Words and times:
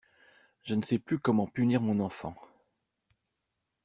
Je 0.63 0.73
ne 0.73 0.81
sais 0.81 0.97
plus 0.97 1.19
comment 1.19 1.45
punir 1.45 1.79
mon 1.79 1.99
enfant. 1.99 2.35